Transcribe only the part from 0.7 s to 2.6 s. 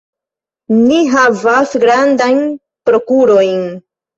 Ni havas grandajn